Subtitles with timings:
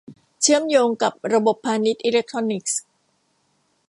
[0.41, 2.81] เชื่อมโยงกับระบบพาณิชย์อิเล็กทรอนิกส์